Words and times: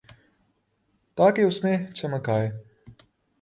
تاکہ 1.17 1.41
اس 1.41 1.63
میں 1.63 1.77
چمک 1.93 2.29
آئے۔ 2.29 2.49